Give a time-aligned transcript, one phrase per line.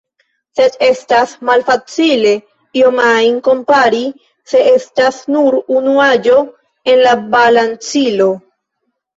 [0.59, 2.31] Sed estas malfacile
[2.81, 4.01] ion ajn kompari,
[4.53, 6.39] se estas nur unu aĵo
[6.95, 8.31] en la balancilo.